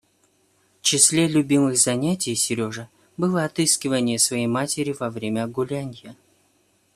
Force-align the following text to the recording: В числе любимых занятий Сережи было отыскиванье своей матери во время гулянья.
В 0.79 0.81
числе 0.83 1.27
любимых 1.27 1.77
занятий 1.77 2.33
Сережи 2.33 2.89
было 3.17 3.43
отыскиванье 3.43 4.17
своей 4.17 4.47
матери 4.47 4.95
во 4.99 5.11
время 5.11 5.45
гулянья. 5.45 6.15